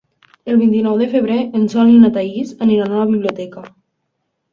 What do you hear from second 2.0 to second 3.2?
na Thaís aniran a la